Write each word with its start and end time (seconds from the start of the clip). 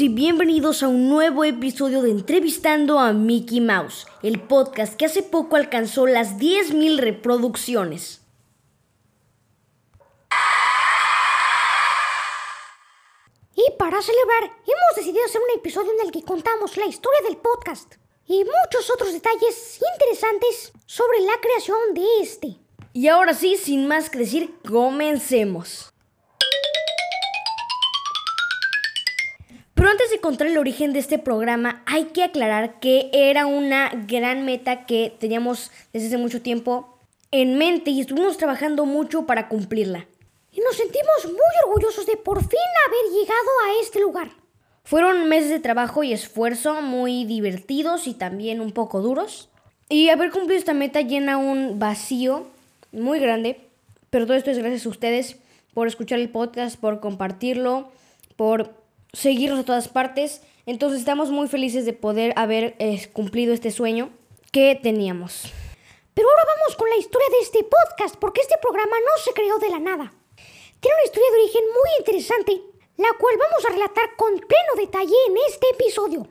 y 0.00 0.08
bienvenidos 0.08 0.82
a 0.82 0.88
un 0.88 1.10
nuevo 1.10 1.44
episodio 1.44 2.00
de 2.00 2.10
Entrevistando 2.10 2.98
a 2.98 3.12
Mickey 3.12 3.60
Mouse, 3.60 4.06
el 4.22 4.40
podcast 4.40 4.94
que 4.94 5.04
hace 5.04 5.22
poco 5.22 5.56
alcanzó 5.56 6.06
las 6.06 6.38
10.000 6.38 6.98
reproducciones. 6.98 8.22
Y 13.54 13.64
para 13.78 14.00
celebrar, 14.00 14.44
hemos 14.44 14.96
decidido 14.96 15.24
hacer 15.26 15.40
un 15.42 15.58
episodio 15.58 15.92
en 15.92 16.06
el 16.06 16.12
que 16.12 16.22
contamos 16.22 16.78
la 16.78 16.86
historia 16.86 17.20
del 17.28 17.36
podcast 17.36 17.96
y 18.26 18.42
muchos 18.44 18.88
otros 18.90 19.12
detalles 19.12 19.80
interesantes 19.94 20.72
sobre 20.86 21.20
la 21.20 21.34
creación 21.42 21.78
de 21.92 22.06
este. 22.22 22.56
Y 22.94 23.08
ahora 23.08 23.34
sí, 23.34 23.56
sin 23.56 23.86
más 23.86 24.08
que 24.08 24.20
decir, 24.20 24.54
comencemos. 24.66 25.92
Pero 29.80 29.92
antes 29.92 30.10
de 30.10 30.20
contar 30.20 30.46
el 30.46 30.58
origen 30.58 30.92
de 30.92 30.98
este 30.98 31.18
programa, 31.18 31.82
hay 31.86 32.04
que 32.08 32.22
aclarar 32.22 32.80
que 32.80 33.08
era 33.14 33.46
una 33.46 33.90
gran 34.06 34.44
meta 34.44 34.84
que 34.84 35.16
teníamos 35.18 35.70
desde 35.94 36.08
hace 36.08 36.18
mucho 36.18 36.42
tiempo 36.42 36.98
en 37.30 37.56
mente 37.56 37.90
y 37.90 38.02
estuvimos 38.02 38.36
trabajando 38.36 38.84
mucho 38.84 39.24
para 39.24 39.48
cumplirla. 39.48 40.06
Y 40.52 40.60
nos 40.60 40.76
sentimos 40.76 41.24
muy 41.24 41.54
orgullosos 41.64 42.04
de 42.04 42.18
por 42.18 42.40
fin 42.40 42.58
haber 42.86 43.20
llegado 43.20 43.48
a 43.64 43.80
este 43.80 44.00
lugar. 44.00 44.28
Fueron 44.84 45.30
meses 45.30 45.48
de 45.48 45.60
trabajo 45.60 46.02
y 46.02 46.12
esfuerzo 46.12 46.82
muy 46.82 47.24
divertidos 47.24 48.06
y 48.06 48.12
también 48.12 48.60
un 48.60 48.72
poco 48.72 49.00
duros. 49.00 49.48
Y 49.88 50.10
haber 50.10 50.30
cumplido 50.30 50.58
esta 50.58 50.74
meta 50.74 51.00
llena 51.00 51.38
un 51.38 51.78
vacío 51.78 52.48
muy 52.92 53.18
grande. 53.18 53.58
Pero 54.10 54.26
todo 54.26 54.36
esto 54.36 54.50
es 54.50 54.58
gracias 54.58 54.84
a 54.84 54.90
ustedes 54.90 55.36
por 55.72 55.88
escuchar 55.88 56.18
el 56.18 56.28
podcast, 56.28 56.78
por 56.78 57.00
compartirlo, 57.00 57.90
por 58.36 58.79
seguirnos 59.12 59.60
a 59.60 59.64
todas 59.64 59.88
partes. 59.88 60.42
Entonces 60.66 61.00
estamos 61.00 61.30
muy 61.30 61.48
felices 61.48 61.84
de 61.84 61.92
poder 61.92 62.32
haber 62.36 62.76
eh, 62.78 63.08
cumplido 63.12 63.52
este 63.52 63.70
sueño 63.70 64.10
que 64.52 64.78
teníamos. 64.80 65.52
Pero 66.14 66.28
ahora 66.28 66.42
vamos 66.56 66.76
con 66.76 66.88
la 66.90 66.96
historia 66.96 67.28
de 67.30 67.38
este 67.42 67.64
podcast, 67.64 68.16
porque 68.16 68.40
este 68.40 68.56
programa 68.60 68.96
no 68.98 69.22
se 69.22 69.32
creó 69.32 69.58
de 69.58 69.70
la 69.70 69.78
nada. 69.78 70.12
Tiene 70.80 70.94
una 70.96 71.04
historia 71.04 71.30
de 71.30 71.38
origen 71.42 71.62
muy 71.64 71.90
interesante, 71.98 72.60
la 72.96 73.08
cual 73.18 73.36
vamos 73.38 73.64
a 73.64 73.72
relatar 73.72 74.16
con 74.16 74.34
pleno 74.34 74.74
detalle 74.76 75.14
en 75.28 75.34
este 75.48 75.66
episodio. 75.70 76.26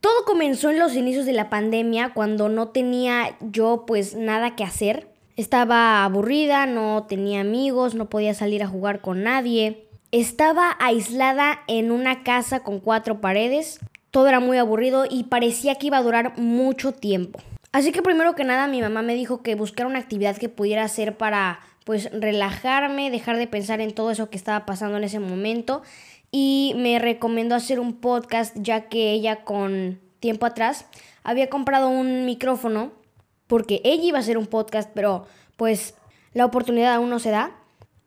Todo 0.00 0.24
comenzó 0.24 0.70
en 0.70 0.78
los 0.78 0.94
inicios 0.94 1.26
de 1.26 1.32
la 1.32 1.50
pandemia, 1.50 2.12
cuando 2.14 2.48
no 2.48 2.68
tenía 2.68 3.36
yo 3.40 3.84
pues 3.86 4.14
nada 4.14 4.56
que 4.56 4.64
hacer. 4.64 5.08
Estaba 5.36 6.04
aburrida, 6.04 6.66
no 6.66 7.06
tenía 7.06 7.40
amigos, 7.40 7.94
no 7.94 8.08
podía 8.10 8.34
salir 8.34 8.62
a 8.62 8.68
jugar 8.68 9.00
con 9.00 9.22
nadie. 9.22 9.86
Estaba 10.12 10.76
aislada 10.80 11.60
en 11.68 11.92
una 11.92 12.24
casa 12.24 12.64
con 12.64 12.80
cuatro 12.80 13.20
paredes. 13.20 13.78
Todo 14.10 14.26
era 14.26 14.40
muy 14.40 14.58
aburrido 14.58 15.04
y 15.08 15.24
parecía 15.24 15.76
que 15.76 15.86
iba 15.86 15.98
a 15.98 16.02
durar 16.02 16.36
mucho 16.36 16.90
tiempo. 16.90 17.38
Así 17.70 17.92
que 17.92 18.02
primero 18.02 18.34
que 18.34 18.42
nada 18.42 18.66
mi 18.66 18.82
mamá 18.82 19.02
me 19.02 19.14
dijo 19.14 19.42
que 19.42 19.54
buscara 19.54 19.88
una 19.88 20.00
actividad 20.00 20.36
que 20.36 20.48
pudiera 20.48 20.82
hacer 20.82 21.16
para 21.16 21.60
pues 21.84 22.10
relajarme, 22.12 23.12
dejar 23.12 23.36
de 23.36 23.46
pensar 23.46 23.80
en 23.80 23.94
todo 23.94 24.10
eso 24.10 24.30
que 24.30 24.36
estaba 24.36 24.66
pasando 24.66 24.96
en 24.96 25.04
ese 25.04 25.20
momento 25.20 25.82
y 26.32 26.74
me 26.76 26.98
recomendó 26.98 27.54
hacer 27.54 27.78
un 27.78 27.94
podcast 28.00 28.56
ya 28.58 28.88
que 28.88 29.12
ella 29.12 29.44
con 29.44 30.00
tiempo 30.18 30.44
atrás 30.44 30.86
había 31.22 31.48
comprado 31.48 31.88
un 31.88 32.26
micrófono 32.26 32.90
porque 33.46 33.80
ella 33.84 34.02
iba 34.02 34.18
a 34.18 34.22
hacer 34.22 34.38
un 34.38 34.46
podcast, 34.46 34.90
pero 34.92 35.26
pues 35.56 35.94
la 36.34 36.46
oportunidad 36.46 36.94
aún 36.94 37.10
no 37.10 37.20
se 37.20 37.30
da. 37.30 37.52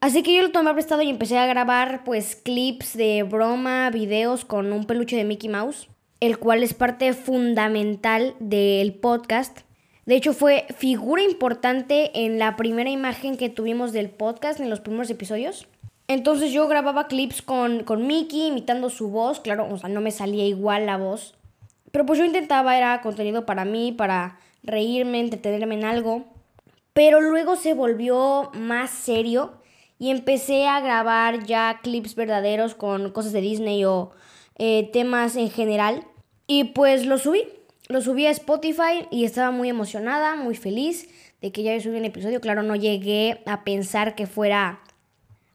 Así 0.03 0.21
que 0.21 0.35
yo 0.35 0.41
lo 0.41 0.51
tomé 0.51 0.73
prestado 0.73 1.01
y 1.01 1.09
empecé 1.09 1.37
a 1.37 1.45
grabar 1.45 2.03
pues 2.03 2.35
clips 2.35 2.97
de 2.97 3.23
broma, 3.23 3.89
videos 3.89 4.43
con 4.43 4.73
un 4.73 4.83
peluche 4.83 5.15
de 5.15 5.23
Mickey 5.23 5.49
Mouse, 5.49 5.87
el 6.19 6.39
cual 6.39 6.61
es 6.61 6.73
parte 6.73 7.13
fundamental 7.13 8.35
del 8.41 8.95
podcast. 8.95 9.61
De 10.05 10.17
hecho 10.17 10.33
fue 10.33 10.65
figura 10.77 11.23
importante 11.23 12.25
en 12.25 12.37
la 12.37 12.57
primera 12.57 12.89
imagen 12.89 13.37
que 13.37 13.47
tuvimos 13.47 13.93
del 13.93 14.09
podcast, 14.09 14.59
en 14.59 14.69
los 14.69 14.81
primeros 14.81 15.09
episodios. 15.09 15.69
Entonces 16.09 16.51
yo 16.51 16.67
grababa 16.67 17.07
clips 17.07 17.41
con, 17.41 17.85
con 17.85 18.05
Mickey 18.05 18.47
imitando 18.47 18.89
su 18.89 19.07
voz, 19.07 19.39
claro, 19.39 19.69
o 19.71 19.77
sea, 19.77 19.87
no 19.87 20.01
me 20.01 20.11
salía 20.11 20.45
igual 20.45 20.85
la 20.85 20.97
voz. 20.97 21.33
Pero 21.93 22.05
pues 22.05 22.19
yo 22.19 22.25
intentaba, 22.25 22.77
era 22.77 22.99
contenido 22.99 23.45
para 23.45 23.63
mí, 23.63 23.93
para 23.93 24.37
reírme, 24.63 25.21
entretenerme 25.21 25.75
en 25.75 25.85
algo. 25.85 26.25
Pero 26.91 27.21
luego 27.21 27.55
se 27.55 27.73
volvió 27.73 28.51
más 28.53 28.89
serio 28.89 29.62
y 30.03 30.11
empecé 30.11 30.67
a 30.67 30.81
grabar 30.81 31.45
ya 31.45 31.79
clips 31.81 32.15
verdaderos 32.15 32.75
con 32.75 33.11
cosas 33.11 33.31
de 33.31 33.39
Disney 33.39 33.85
o 33.85 34.11
eh, 34.57 34.89
temas 34.91 35.37
en 35.37 35.49
general. 35.49 36.03
Y 36.45 36.65
pues 36.65 37.05
lo 37.05 37.17
subí, 37.17 37.43
lo 37.87 38.01
subí 38.01 38.25
a 38.25 38.31
Spotify 38.31 39.07
y 39.11 39.23
estaba 39.23 39.51
muy 39.51 39.69
emocionada, 39.69 40.35
muy 40.35 40.55
feliz 40.55 41.07
de 41.41 41.53
que 41.53 41.63
ya 41.63 41.79
subí 41.79 41.95
un 41.95 42.03
episodio. 42.03 42.41
Claro, 42.41 42.63
no 42.63 42.75
llegué 42.75 43.43
a 43.45 43.63
pensar 43.63 44.13
que 44.13 44.27
fuera 44.27 44.81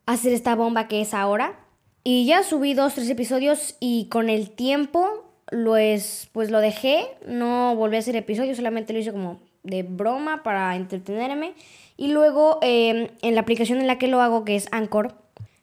a 0.07 0.13
hacer 0.13 0.33
esta 0.33 0.55
bomba 0.55 0.89
que 0.89 1.03
es 1.03 1.13
ahora. 1.13 1.61
Y 2.03 2.25
ya 2.25 2.43
subí 2.43 2.73
dos, 2.73 2.95
tres 2.95 3.11
episodios 3.11 3.77
y 3.81 4.07
con 4.07 4.31
el 4.31 4.49
tiempo 4.49 5.31
lo 5.51 5.77
es, 5.77 6.31
pues 6.33 6.51
lo 6.51 6.61
dejé. 6.61 7.07
No 7.27 7.77
volví 7.77 7.97
a 7.97 7.99
hacer 7.99 8.17
episodios, 8.17 8.57
solamente 8.57 8.95
lo 8.95 8.99
hice 8.99 9.13
como 9.13 9.41
de 9.63 9.83
broma 9.83 10.43
para 10.43 10.75
entretenerme. 10.77 11.55
Y 11.97 12.09
luego 12.09 12.59
em, 12.63 13.09
en 13.23 13.35
la 13.35 13.41
aplicación 13.41 13.81
en 13.81 13.87
la 13.87 13.99
que 13.99 14.09
lo 14.09 14.21
hago, 14.21 14.45
que 14.45 14.57
es 14.57 14.69
Anchor, 14.71 15.15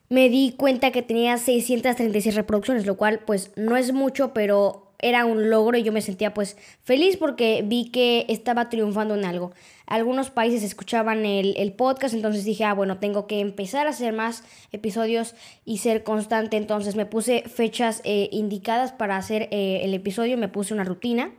me 0.10 0.30
di 0.30 0.54
cuenta 0.56 0.92
que 0.92 1.02
tenía 1.02 1.38
636 1.38 2.36
reproducciones, 2.36 2.86
lo 2.86 2.98
cual 2.98 3.20
pues 3.26 3.52
no 3.56 3.78
es 3.78 3.92
mucho, 3.94 4.34
pero 4.34 4.86
era 5.00 5.26
un 5.26 5.50
logro 5.50 5.78
y 5.78 5.84
yo 5.84 5.92
me 5.92 6.02
sentía 6.02 6.34
pues 6.34 6.58
feliz 6.84 7.18
porque 7.18 7.64
vi 7.66 7.90
que 7.90 8.26
estaba 8.30 8.70
triunfando 8.70 9.16
en 9.16 9.26
algo. 9.26 9.52
Algunos 9.88 10.32
países 10.32 10.64
escuchaban 10.64 11.26
el, 11.26 11.74
podcast, 11.74 12.16
entonces 12.16 12.44
dije, 12.44 12.64
ah, 12.64 12.74
bueno, 12.74 12.98
tengo 12.98 13.28
que 13.28 13.40
empezar 13.40 13.88
a 13.88 13.92
hacer 13.92 14.14
más 14.14 14.44
episodios 14.72 15.36
y 15.64 15.78
ser 15.78 16.04
constante. 16.04 16.58
Entonces 16.58 16.96
me 16.96 17.06
puse 17.06 17.44
fechas 17.44 18.02
eh, 18.04 18.30
indicadas 18.32 18.94
para 18.94 19.18
hacer 19.18 19.44
eh, 19.52 19.82
el 19.84 19.94
episodio, 19.94 20.38
me 20.38 20.48
puse 20.48 20.74
una 20.74 20.84
rutina, 20.84 21.32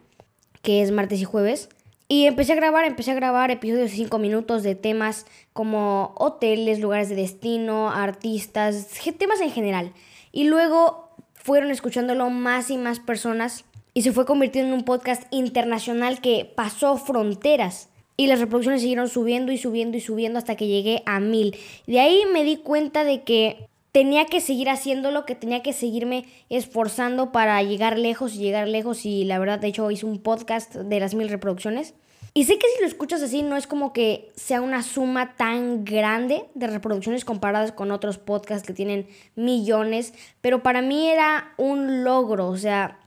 que 0.62 0.82
es 0.82 0.92
martes 0.92 1.20
y 1.20 1.24
jueves. 1.24 1.68
Y 2.08 2.26
empecé 2.26 2.52
a 2.52 2.56
grabar, 2.56 2.84
empecé 2.84 3.10
a 3.10 3.14
grabar 3.14 3.50
episodios 3.50 3.90
de 3.90 3.96
5 3.96 4.18
minutos 4.18 4.62
de 4.62 4.76
temas 4.76 5.26
como 5.52 6.14
hoteles, 6.16 6.78
lugares 6.78 7.08
de 7.08 7.16
destino, 7.16 7.90
artistas, 7.90 8.88
temas 9.18 9.40
en 9.40 9.50
general. 9.50 9.92
Y 10.30 10.44
luego 10.44 11.10
fueron 11.34 11.70
escuchándolo 11.70 12.30
más 12.30 12.70
y 12.70 12.76
más 12.76 13.00
personas 13.00 13.64
y 13.92 14.02
se 14.02 14.12
fue 14.12 14.26
convirtiendo 14.26 14.72
en 14.72 14.78
un 14.78 14.84
podcast 14.84 15.24
internacional 15.32 16.20
que 16.20 16.52
pasó 16.54 16.96
fronteras. 16.96 17.88
Y 18.16 18.28
las 18.28 18.40
reproducciones 18.40 18.82
siguieron 18.82 19.08
subiendo 19.08 19.52
y 19.52 19.58
subiendo 19.58 19.96
y 19.96 20.00
subiendo 20.00 20.38
hasta 20.38 20.54
que 20.54 20.68
llegué 20.68 21.02
a 21.06 21.18
mil. 21.18 21.56
De 21.86 22.00
ahí 22.00 22.22
me 22.32 22.44
di 22.44 22.58
cuenta 22.58 23.04
de 23.04 23.24
que 23.24 23.68
tenía 23.96 24.26
que 24.26 24.42
seguir 24.42 24.68
haciéndolo, 24.68 25.24
que 25.24 25.34
tenía 25.34 25.62
que 25.62 25.72
seguirme 25.72 26.26
esforzando 26.50 27.32
para 27.32 27.62
llegar 27.62 27.98
lejos 27.98 28.34
y 28.34 28.40
llegar 28.40 28.68
lejos 28.68 29.06
y 29.06 29.24
la 29.24 29.38
verdad 29.38 29.58
de 29.58 29.68
hecho 29.68 29.90
hice 29.90 30.04
un 30.04 30.18
podcast 30.18 30.74
de 30.74 31.00
las 31.00 31.14
mil 31.14 31.30
reproducciones. 31.30 31.94
Y 32.34 32.44
sé 32.44 32.58
que 32.58 32.66
si 32.68 32.82
lo 32.82 32.86
escuchas 32.86 33.22
así 33.22 33.42
no 33.42 33.56
es 33.56 33.66
como 33.66 33.94
que 33.94 34.30
sea 34.36 34.60
una 34.60 34.82
suma 34.82 35.34
tan 35.36 35.86
grande 35.86 36.44
de 36.52 36.66
reproducciones 36.66 37.24
comparadas 37.24 37.72
con 37.72 37.90
otros 37.90 38.18
podcasts 38.18 38.66
que 38.66 38.74
tienen 38.74 39.06
millones, 39.34 40.12
pero 40.42 40.62
para 40.62 40.82
mí 40.82 41.08
era 41.08 41.54
un 41.56 42.04
logro, 42.04 42.48
o 42.48 42.58
sea, 42.58 42.98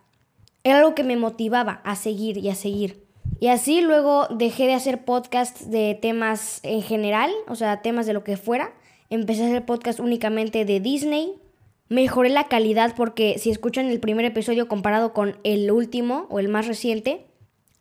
era 0.64 0.80
algo 0.80 0.96
que 0.96 1.04
me 1.04 1.18
motivaba 1.18 1.82
a 1.84 1.96
seguir 1.96 2.40
y 2.40 2.50
a 2.50 2.56
seguir. 2.56 3.06
Y 3.40 3.50
así 3.50 3.82
luego 3.82 4.26
dejé 4.32 4.66
de 4.66 4.74
hacer 4.74 5.06
podcasts 5.06 5.70
de 5.70 5.94
temas 6.02 6.62
en 6.64 6.82
general, 6.82 7.32
o 7.48 7.54
sea, 7.54 7.84
temas 7.84 8.08
de 8.08 8.14
lo 8.14 8.24
que 8.24 8.38
fuera, 8.38 8.74
empecé 9.10 9.44
a 9.44 9.48
hacer 9.48 9.66
podcast 9.66 10.00
únicamente 10.00 10.66
de 10.66 10.80
Disney. 10.80 11.36
Mejoré 11.90 12.30
la 12.30 12.48
calidad 12.48 12.96
porque 12.96 13.38
si 13.40 13.50
escuchan 13.50 13.88
el 13.88 14.00
primer 14.00 14.26
episodio 14.26 14.68
comparado 14.68 15.14
con 15.14 15.38
el 15.44 15.72
último 15.72 16.28
o 16.30 16.40
el 16.40 16.50
más 16.50 16.68
reciente, 16.68 17.26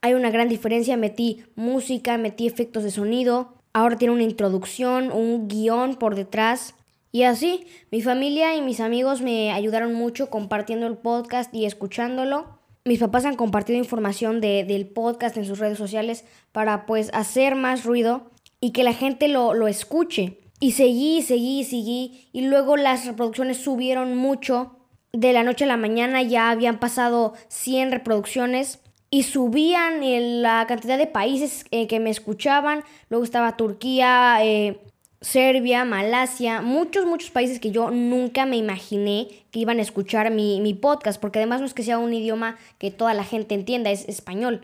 hay 0.00 0.14
una 0.14 0.30
gran 0.30 0.48
diferencia. 0.48 0.96
Metí 0.96 1.42
música, 1.56 2.16
metí 2.16 2.46
efectos 2.46 2.84
de 2.84 2.90
sonido. 2.90 3.54
Ahora 3.72 3.96
tiene 3.96 4.14
una 4.14 4.22
introducción, 4.22 5.12
un 5.12 5.48
guion 5.48 5.96
por 5.96 6.14
detrás. 6.14 6.74
Y 7.12 7.22
así, 7.22 7.66
mi 7.90 8.02
familia 8.02 8.54
y 8.56 8.62
mis 8.62 8.80
amigos 8.80 9.22
me 9.22 9.52
ayudaron 9.52 9.94
mucho 9.94 10.30
compartiendo 10.30 10.86
el 10.86 10.96
podcast 10.96 11.52
y 11.54 11.64
escuchándolo. 11.64 12.58
Mis 12.84 13.00
papás 13.00 13.24
han 13.24 13.36
compartido 13.36 13.78
información 13.78 14.40
del 14.40 14.86
podcast 14.86 15.36
en 15.36 15.44
sus 15.44 15.58
redes 15.58 15.76
sociales 15.76 16.24
para 16.52 16.86
pues 16.86 17.10
hacer 17.12 17.54
más 17.54 17.84
ruido 17.84 18.30
y 18.60 18.72
que 18.72 18.82
la 18.82 18.94
gente 18.94 19.28
lo, 19.28 19.52
lo 19.52 19.68
escuche. 19.68 20.38
Y 20.60 20.72
seguí, 20.72 21.22
seguí, 21.22 21.64
seguí. 21.64 22.28
Y 22.32 22.42
luego 22.42 22.76
las 22.76 23.06
reproducciones 23.06 23.58
subieron 23.58 24.16
mucho. 24.16 24.74
De 25.12 25.32
la 25.32 25.42
noche 25.42 25.64
a 25.64 25.68
la 25.68 25.76
mañana 25.76 26.22
ya 26.22 26.50
habían 26.50 26.78
pasado 26.78 27.34
100 27.48 27.92
reproducciones. 27.92 28.80
Y 29.10 29.22
subían 29.22 30.42
la 30.42 30.66
cantidad 30.66 30.98
de 30.98 31.06
países 31.06 31.64
eh, 31.70 31.86
que 31.86 32.00
me 32.00 32.10
escuchaban. 32.10 32.84
Luego 33.08 33.24
estaba 33.24 33.56
Turquía, 33.56 34.38
eh, 34.42 34.80
Serbia, 35.20 35.84
Malasia, 35.84 36.60
muchos, 36.60 37.06
muchos 37.06 37.30
países 37.30 37.58
que 37.58 37.70
yo 37.70 37.90
nunca 37.90 38.46
me 38.46 38.56
imaginé 38.56 39.28
que 39.50 39.60
iban 39.60 39.78
a 39.78 39.82
escuchar 39.82 40.30
mi, 40.30 40.60
mi, 40.60 40.74
podcast, 40.74 41.20
porque 41.20 41.38
además 41.38 41.60
no 41.60 41.66
es 41.66 41.74
que 41.74 41.82
sea 41.82 41.98
un 41.98 42.12
idioma 42.12 42.56
que 42.78 42.90
toda 42.90 43.14
la 43.14 43.24
gente 43.24 43.54
entienda, 43.54 43.90
es 43.90 44.08
español. 44.08 44.60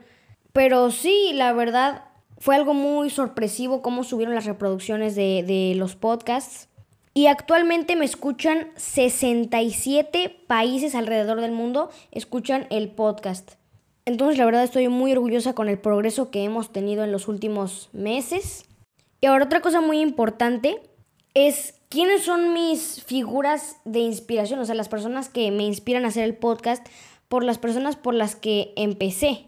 Pero 0.53 0.91
sí, 0.93 1.33
la 1.35 1.53
verdad, 1.53 2.05
fue 2.45 2.57
algo 2.57 2.75
muy 2.75 3.09
sorpresivo 3.09 3.81
cómo 3.81 4.05
subieron 4.05 4.35
las 4.35 4.45
reproducciones 4.45 5.15
de, 5.15 5.43
de 5.47 5.75
los 5.77 5.97
podcasts. 5.97 6.69
Y 7.15 7.25
actualmente 7.27 7.97
me 7.97 8.05
escuchan 8.05 8.69
67 8.77 10.45
países 10.47 10.95
alrededor 10.95 11.41
del 11.41 11.53
mundo, 11.53 11.89
escuchan 12.11 12.67
el 12.69 12.91
podcast. 12.91 13.53
Entonces 14.05 14.37
la 14.37 14.45
verdad 14.45 14.63
estoy 14.63 14.89
muy 14.89 15.13
orgullosa 15.13 15.55
con 15.55 15.71
el 15.71 15.79
progreso 15.79 16.31
que 16.31 16.45
hemos 16.45 16.71
tenido 16.71 17.03
en 17.03 17.13
los 17.13 17.29
últimos 17.29 17.89
meses. 17.95 18.67
Y 19.23 19.27
ahora 19.27 19.47
otra 19.47 19.63
cosa 19.63 19.81
muy 19.81 20.01
importante 20.03 20.83
es 21.33 21.81
quiénes 21.89 22.25
son 22.25 22.53
mis 22.53 23.03
figuras 23.05 23.79
de 23.87 24.01
inspiración, 24.01 24.61
o 24.61 24.67
sea, 24.67 24.75
las 24.75 24.91
personas 24.91 25.31
que 25.31 25.51
me 25.51 25.63
inspiran 25.63 26.05
a 26.05 26.09
hacer 26.09 26.25
el 26.25 26.37
podcast 26.37 26.87
por 27.27 27.43
las 27.43 27.57
personas 27.57 27.97
por 27.97 28.13
las 28.13 28.37
que 28.37 28.75
empecé. 28.77 29.47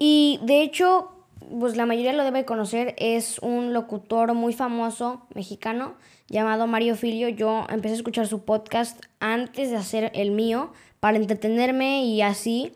Y 0.00 0.40
de 0.42 0.62
hecho, 0.62 1.13
pues 1.58 1.76
la 1.76 1.86
mayoría 1.86 2.12
lo 2.12 2.24
debe 2.24 2.44
conocer, 2.44 2.94
es 2.98 3.38
un 3.40 3.72
locutor 3.72 4.34
muy 4.34 4.52
famoso 4.52 5.26
mexicano 5.34 5.94
llamado 6.28 6.66
Mario 6.66 6.96
Filio. 6.96 7.28
Yo 7.28 7.66
empecé 7.68 7.94
a 7.94 7.96
escuchar 7.98 8.26
su 8.26 8.44
podcast 8.44 9.00
antes 9.20 9.70
de 9.70 9.76
hacer 9.76 10.10
el 10.14 10.30
mío 10.30 10.72
para 11.00 11.16
entretenerme 11.16 12.04
y 12.04 12.22
así. 12.22 12.72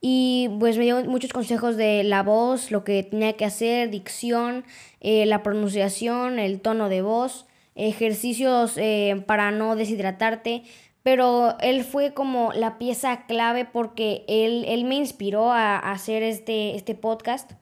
Y 0.00 0.48
pues 0.58 0.78
me 0.78 0.84
dio 0.84 1.04
muchos 1.04 1.32
consejos 1.32 1.76
de 1.76 2.04
la 2.04 2.22
voz, 2.22 2.70
lo 2.70 2.84
que 2.84 3.02
tenía 3.02 3.34
que 3.34 3.44
hacer, 3.44 3.90
dicción, 3.90 4.64
eh, 5.00 5.26
la 5.26 5.42
pronunciación, 5.42 6.38
el 6.38 6.60
tono 6.60 6.88
de 6.88 7.02
voz, 7.02 7.46
ejercicios 7.74 8.76
eh, 8.76 9.22
para 9.26 9.50
no 9.50 9.76
deshidratarte. 9.76 10.62
Pero 11.02 11.58
él 11.60 11.84
fue 11.84 12.12
como 12.12 12.52
la 12.52 12.78
pieza 12.78 13.24
clave 13.26 13.64
porque 13.64 14.24
él, 14.28 14.64
él 14.68 14.84
me 14.84 14.96
inspiró 14.96 15.50
a, 15.50 15.78
hacer 15.78 16.22
este, 16.22 16.74
este 16.74 16.94
podcast 16.94 17.52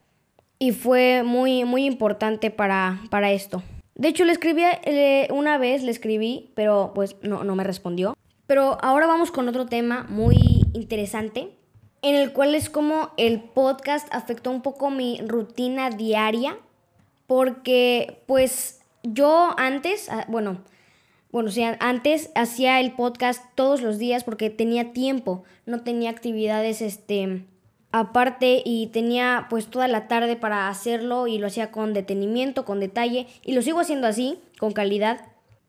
y 0.58 0.72
fue 0.72 1.22
muy, 1.22 1.64
muy 1.64 1.84
importante 1.84 2.50
para, 2.50 3.00
para 3.10 3.32
esto. 3.32 3.62
De 3.94 4.08
hecho, 4.08 4.24
le 4.24 4.32
escribí 4.32 4.62
una 5.30 5.58
vez, 5.58 5.82
le 5.82 5.90
escribí, 5.90 6.50
pero 6.54 6.92
pues 6.94 7.16
no, 7.22 7.44
no 7.44 7.56
me 7.56 7.64
respondió. 7.64 8.16
Pero 8.46 8.78
ahora 8.80 9.06
vamos 9.06 9.30
con 9.30 9.48
otro 9.48 9.66
tema 9.66 10.06
muy 10.08 10.36
interesante 10.72 11.50
en 12.02 12.14
el 12.14 12.32
cual 12.32 12.54
es 12.54 12.70
como 12.70 13.10
el 13.16 13.40
podcast 13.40 14.08
afectó 14.12 14.50
un 14.50 14.62
poco 14.62 14.90
mi 14.90 15.20
rutina 15.26 15.90
diaria, 15.90 16.56
porque 17.26 18.22
pues 18.26 18.80
yo 19.02 19.54
antes, 19.58 20.08
ah, 20.08 20.24
bueno, 20.28 20.62
bueno, 21.30 21.50
o 21.50 21.76
antes 21.80 22.30
hacía 22.34 22.80
el 22.80 22.92
podcast 22.92 23.44
todos 23.54 23.82
los 23.82 23.98
días 23.98 24.24
porque 24.24 24.48
tenía 24.48 24.92
tiempo, 24.92 25.44
no 25.66 25.82
tenía 25.82 26.10
actividades 26.10 26.80
este 26.80 27.44
aparte 27.92 28.62
y 28.64 28.88
tenía 28.88 29.46
pues 29.48 29.66
toda 29.66 29.88
la 29.88 30.08
tarde 30.08 30.36
para 30.36 30.68
hacerlo 30.68 31.26
y 31.26 31.38
lo 31.38 31.46
hacía 31.46 31.70
con 31.70 31.94
detenimiento, 31.94 32.64
con 32.64 32.80
detalle 32.80 33.26
y 33.44 33.52
lo 33.52 33.62
sigo 33.62 33.80
haciendo 33.80 34.06
así, 34.06 34.38
con 34.58 34.72
calidad. 34.72 35.20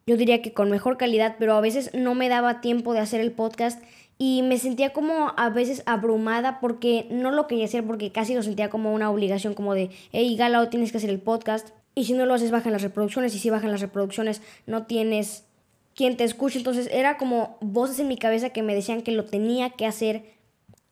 Yo 0.06 0.18
diría 0.18 0.42
que 0.42 0.54
con 0.54 0.70
mejor 0.70 0.98
calidad, 0.98 1.36
pero 1.40 1.54
a 1.54 1.62
veces 1.62 1.92
no 1.94 2.16
me 2.16 2.30
daba 2.30 2.62
tiempo 2.62 2.94
de 2.94 3.00
hacer 3.00 3.22
el 3.22 3.32
podcast 3.32 3.82
y 4.18 4.42
me 4.42 4.58
sentía 4.58 4.92
como 4.92 5.34
a 5.38 5.50
veces 5.50 5.82
abrumada 5.86 6.60
porque 6.60 7.08
no 7.10 7.32
lo 7.32 7.48
quería 7.48 7.66
hacer 7.66 7.86
porque 7.86 8.12
casi 8.12 8.36
lo 8.36 8.44
sentía 8.44 8.70
como 8.70 8.94
una 8.94 9.10
obligación 9.10 9.54
como 9.54 9.74
de, 9.74 9.92
hey 10.12 10.36
Galao, 10.36 10.68
tienes 10.70 10.92
que 10.92 10.98
hacer 10.98 11.10
el 11.10 11.22
podcast 11.22 11.70
y 11.96 12.06
si 12.06 12.14
no 12.14 12.26
lo 12.26 12.34
haces 12.34 12.52
bajan 12.52 12.74
las 12.74 12.82
reproducciones 12.82 13.34
y 13.34 13.40
si 13.40 13.50
bajan 13.50 13.72
las 13.72 13.82
reproducciones 13.82 14.42
no 14.66 14.86
tienes 14.86 15.46
quien 15.96 16.18
te 16.18 16.26
escuche. 16.26 16.58
Entonces 16.58 16.90
era 16.92 17.18
como 17.18 17.58
voces 17.62 18.00
en 18.00 18.10
mi 18.10 18.18
cabeza 18.18 18.50
que 18.50 18.62
me 18.62 18.76
decían 18.76 19.04
que 19.04 19.12
lo 19.12 19.26
tenía 19.26 19.70
que 19.70 19.86
hacer 19.86 20.39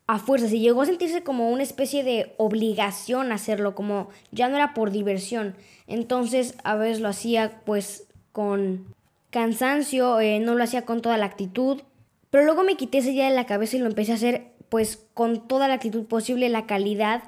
a 0.07 0.19
fuerzas 0.19 0.51
y 0.54 0.59
llegó 0.59 0.81
a 0.81 0.86
sentirse 0.86 1.24
como 1.24 1.51
una 1.51 1.63
especie 1.63 2.04
de 2.04 2.33
obligación 2.38 3.31
hacerlo, 3.31 3.75
como 3.75 4.09
ya 4.31 4.50
no 4.50 4.56
era 4.56 4.74
por 4.74 4.92
diversión. 4.92 5.56
Entonces 5.86 6.56
a 6.63 6.75
veces 6.75 7.01
lo 7.01 7.09
hacía 7.09 7.62
pues 7.65 8.07
con 8.31 8.86
cansancio, 9.30 10.19
eh, 10.19 10.39
no 10.39 10.56
lo 10.56 10.63
hacía 10.63 10.86
con 10.86 11.01
toda 11.01 11.18
la 11.18 11.25
actitud 11.25 11.81
pero 12.30 12.44
luego 12.44 12.63
me 12.63 12.75
quité 12.75 13.00
esa 13.00 13.09
idea 13.09 13.30
de 13.30 13.36
la 13.36 13.45
cabeza 13.45 13.77
y 13.77 13.80
lo 13.80 13.88
empecé 13.88 14.12
a 14.12 14.15
hacer 14.15 14.51
pues 14.69 15.06
con 15.13 15.48
toda 15.48 15.68
la 15.68 15.75
actitud 15.75 16.06
posible, 16.06 16.50
la 16.50 16.65
calidad, 16.65 17.24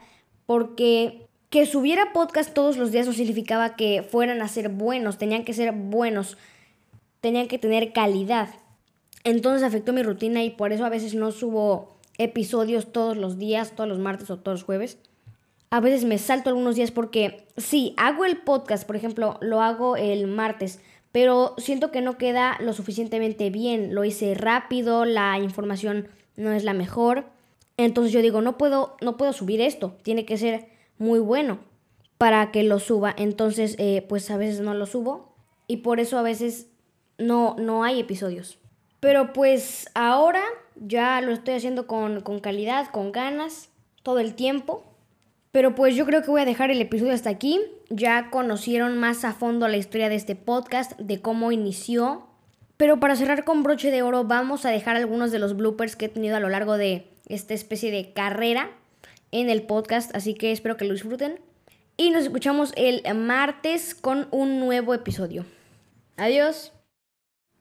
porque 0.45 1.25
que 1.49 1.65
subiera 1.65 2.11
podcast 2.13 2.53
todos 2.53 2.77
los 2.77 2.91
días 2.91 3.07
no 3.07 3.13
significaba 3.13 3.75
que 3.75 4.03
fueran 4.03 4.41
a 4.41 4.47
ser 4.47 4.69
buenos, 4.69 5.17
tenían 5.17 5.45
que 5.45 5.53
ser 5.53 5.71
buenos, 5.71 6.37
tenían 7.21 7.47
que 7.47 7.57
tener 7.57 7.93
calidad. 7.93 8.49
Entonces 9.23 9.63
afectó 9.63 9.93
mi 9.93 10.03
rutina 10.03 10.43
y 10.43 10.49
por 10.49 10.73
eso 10.73 10.85
a 10.85 10.89
veces 10.89 11.15
no 11.15 11.31
subo 11.31 11.97
episodios 12.19 12.91
todos 12.91 13.17
los 13.17 13.39
días, 13.39 13.71
todos 13.75 13.89
los 13.89 13.97
martes 13.97 14.29
o 14.29 14.37
todos 14.37 14.59
los 14.59 14.65
jueves. 14.65 14.99
A 15.71 15.79
veces 15.79 16.05
me 16.05 16.19
salto 16.19 16.49
algunos 16.49 16.75
días 16.75 16.91
porque 16.91 17.47
sí, 17.57 17.93
hago 17.97 18.25
el 18.25 18.37
podcast, 18.37 18.85
por 18.85 18.95
ejemplo, 18.95 19.37
lo 19.41 19.61
hago 19.61 19.97
el 19.97 20.27
martes, 20.27 20.79
pero 21.11 21.55
siento 21.57 21.91
que 21.91 22.01
no 22.01 22.17
queda 22.17 22.57
lo 22.59 22.73
suficientemente 22.73 23.49
bien. 23.49 23.95
Lo 23.95 24.03
hice 24.03 24.35
rápido, 24.35 25.05
la 25.05 25.39
información 25.39 26.07
no 26.35 26.51
es 26.51 26.63
la 26.63 26.73
mejor. 26.73 27.25
Entonces 27.77 28.11
yo 28.11 28.21
digo, 28.21 28.41
no 28.41 28.57
puedo, 28.57 28.97
no 29.01 29.17
puedo 29.17 29.33
subir 29.33 29.61
esto, 29.61 29.97
tiene 30.03 30.25
que 30.25 30.37
ser 30.37 30.67
muy 30.97 31.19
bueno 31.19 31.59
para 32.17 32.51
que 32.51 32.63
lo 32.63 32.79
suba. 32.79 33.13
Entonces, 33.17 33.75
eh, 33.79 34.05
pues 34.07 34.29
a 34.29 34.37
veces 34.37 34.59
no 34.59 34.73
lo 34.73 34.85
subo 34.85 35.33
y 35.67 35.77
por 35.77 35.99
eso 35.99 36.17
a 36.17 36.21
veces 36.23 36.67
no, 37.17 37.55
no 37.57 37.83
hay 37.83 37.99
episodios. 37.99 38.59
Pero 38.99 39.33
pues 39.33 39.89
ahora 39.93 40.43
ya 40.75 41.21
lo 41.21 41.31
estoy 41.31 41.55
haciendo 41.55 41.87
con, 41.87 42.21
con 42.21 42.39
calidad, 42.39 42.87
con 42.91 43.11
ganas, 43.11 43.69
todo 44.03 44.19
el 44.19 44.35
tiempo. 44.35 44.83
Pero 45.51 45.73
pues 45.73 45.95
yo 45.95 46.05
creo 46.05 46.21
que 46.21 46.31
voy 46.31 46.41
a 46.41 46.45
dejar 46.45 46.69
el 46.69 46.81
episodio 46.81 47.13
hasta 47.13 47.29
aquí. 47.29 47.59
Ya 47.89 48.29
conocieron 48.29 48.97
más 48.97 49.25
a 49.25 49.33
fondo 49.33 49.67
la 49.67 49.77
historia 49.77 50.09
de 50.09 50.15
este 50.15 50.35
podcast, 50.35 50.97
de 50.99 51.21
cómo 51.21 51.51
inició. 51.51 52.27
Pero 52.77 52.99
para 52.99 53.15
cerrar 53.15 53.43
con 53.43 53.63
broche 53.63 53.91
de 53.91 54.03
oro, 54.03 54.25
vamos 54.25 54.65
a 54.65 54.69
dejar 54.69 54.95
algunos 54.95 55.31
de 55.31 55.39
los 55.39 55.55
bloopers 55.55 55.95
que 55.95 56.05
he 56.05 56.09
tenido 56.09 56.37
a 56.37 56.39
lo 56.39 56.49
largo 56.49 56.77
de 56.77 57.07
esta 57.27 57.53
especie 57.53 57.91
de 57.91 58.13
carrera 58.13 58.69
en 59.31 59.49
el 59.49 59.63
podcast. 59.63 60.15
Así 60.15 60.33
que 60.33 60.51
espero 60.51 60.77
que 60.77 60.85
lo 60.85 60.93
disfruten. 60.93 61.39
Y 61.97 62.11
nos 62.11 62.23
escuchamos 62.23 62.71
el 62.77 63.03
martes 63.15 63.95
con 63.95 64.27
un 64.31 64.59
nuevo 64.59 64.93
episodio. 64.93 65.45
Adiós. 66.15 66.71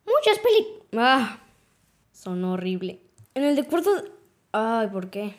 Muchas 0.07 0.39
peli... 0.39 0.78
Ah, 0.97 1.39
son 2.13 2.45
horrible. 2.45 3.01
En 3.35 3.45
el 3.45 3.57
de 3.57 3.65
cuarto... 3.65 3.91
Ay, 4.53 4.89
¿por 4.89 5.11
qué? 5.11 5.37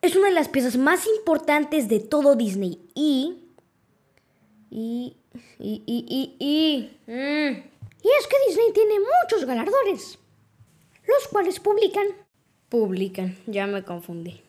Es 0.00 0.16
una 0.16 0.28
de 0.28 0.34
las 0.34 0.48
piezas 0.48 0.76
más 0.76 1.06
importantes 1.06 1.88
de 1.88 2.00
todo 2.00 2.36
Disney 2.36 2.78
y... 2.94 3.36
Y... 4.70 5.16
Y... 5.58 5.82
Y... 5.86 6.04
Y... 6.08 6.36
Y, 6.38 6.90
mm. 7.06 7.56
y 8.02 8.08
es 8.18 8.26
que 8.26 8.36
Disney 8.48 8.72
tiene 8.72 8.94
muchos 9.00 9.44
galardones, 9.44 10.18
los 11.06 11.28
cuales 11.28 11.60
publican... 11.60 12.06
Publican, 12.68 13.36
ya 13.46 13.66
me 13.66 13.82
confundí. 13.82 14.40